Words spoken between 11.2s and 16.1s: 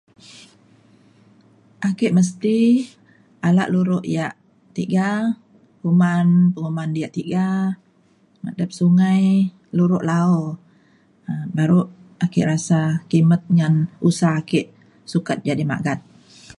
na baru ake rasa kimet ngan usa ake sukat jadi magat.